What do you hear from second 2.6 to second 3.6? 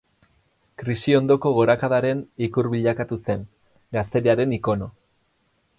bilakatu zen,